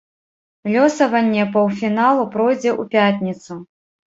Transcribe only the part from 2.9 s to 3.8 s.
пятніцу.